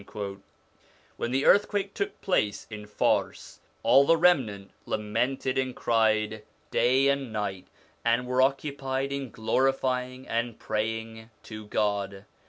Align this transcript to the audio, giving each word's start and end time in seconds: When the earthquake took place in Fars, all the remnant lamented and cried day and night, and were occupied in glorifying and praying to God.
When 1.17 1.29
the 1.29 1.45
earthquake 1.45 1.93
took 1.93 2.21
place 2.21 2.65
in 2.71 2.87
Fars, 2.87 3.59
all 3.83 4.03
the 4.03 4.17
remnant 4.17 4.71
lamented 4.87 5.59
and 5.59 5.75
cried 5.75 6.41
day 6.71 7.07
and 7.07 7.31
night, 7.31 7.67
and 8.03 8.25
were 8.25 8.41
occupied 8.41 9.11
in 9.13 9.29
glorifying 9.29 10.27
and 10.27 10.57
praying 10.57 11.29
to 11.43 11.67
God. 11.67 12.25